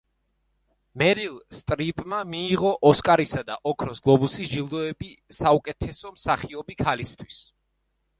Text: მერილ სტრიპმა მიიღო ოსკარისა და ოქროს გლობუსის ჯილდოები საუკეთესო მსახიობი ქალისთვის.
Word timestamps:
მერილ 0.99 1.33
სტრიპმა 1.57 2.21
მიიღო 2.29 2.71
ოსკარისა 2.91 3.43
და 3.49 3.57
ოქროს 3.71 4.01
გლობუსის 4.07 4.49
ჯილდოები 4.55 5.11
საუკეთესო 5.41 6.13
მსახიობი 6.15 6.79
ქალისთვის. 6.81 7.39